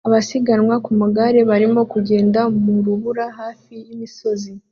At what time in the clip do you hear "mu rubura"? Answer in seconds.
2.61-3.25